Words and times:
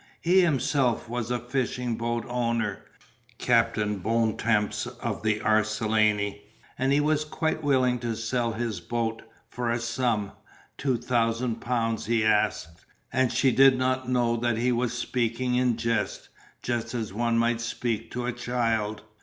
He 0.19 0.41
himself 0.41 1.07
was 1.07 1.29
a 1.29 1.37
fishing 1.37 1.95
boat 1.95 2.25
owner, 2.27 2.85
Captain 3.37 3.99
Bontemps 3.99 4.87
of 4.87 5.21
the 5.21 5.41
Arlesienne, 5.41 6.39
and 6.75 6.91
he 6.91 6.99
was 6.99 7.23
quite 7.23 7.61
willing 7.61 7.99
to 7.99 8.15
sell 8.15 8.53
his 8.53 8.79
boat, 8.79 9.21
for 9.47 9.69
a 9.69 9.79
sum 9.79 10.31
two 10.75 10.97
thousand 10.97 11.57
pounds 11.61 12.07
he 12.07 12.25
asked, 12.25 12.83
and 13.13 13.31
she 13.31 13.51
did 13.51 13.77
not 13.77 14.09
know 14.09 14.35
that 14.37 14.57
he 14.57 14.71
was 14.71 14.93
speaking 14.97 15.53
in 15.53 15.77
jest, 15.77 16.29
just 16.63 16.95
as 16.95 17.13
one 17.13 17.37
might 17.37 17.61
speak 17.61 18.09
to 18.09 18.25
a 18.25 18.33
child. 18.33 19.03